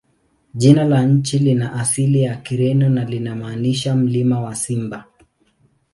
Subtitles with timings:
[0.53, 5.05] Jina la nchi lina asili ya Kireno na linamaanisha "Mlima wa Simba".